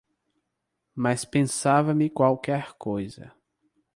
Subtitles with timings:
[0.95, 3.31] Mas pesava-me qualquer coisa